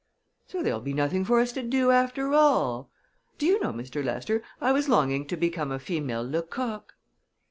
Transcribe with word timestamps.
"So 0.47 0.63
there'll 0.63 0.79
be 0.81 0.95
nothing 0.95 1.23
for 1.23 1.39
us 1.39 1.51
to 1.51 1.61
do, 1.61 1.91
after 1.91 2.33
all! 2.33 2.89
Do 3.37 3.45
you 3.45 3.59
know, 3.59 3.71
Mr. 3.71 4.03
Lester, 4.03 4.41
I 4.59 4.71
was 4.71 4.89
longing 4.89 5.27
to 5.27 5.37
become 5.37 5.71
a 5.71 5.77
female 5.77 6.23
Lecoq!" 6.27 6.95